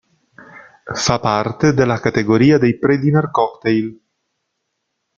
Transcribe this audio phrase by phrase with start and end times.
[0.95, 4.01] Fa parte della categoria dei pre-dinner cocktail.